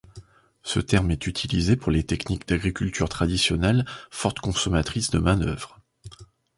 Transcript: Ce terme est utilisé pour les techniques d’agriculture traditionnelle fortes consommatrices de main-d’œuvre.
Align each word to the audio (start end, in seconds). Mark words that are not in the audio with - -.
Ce 0.63 0.79
terme 0.79 1.11
est 1.11 1.27
utilisé 1.27 1.75
pour 1.75 1.91
les 1.91 2.03
techniques 2.03 2.47
d’agriculture 2.47 3.07
traditionnelle 3.07 3.85
fortes 4.09 4.39
consommatrices 4.39 5.11
de 5.11 5.19
main-d’œuvre. 5.19 5.79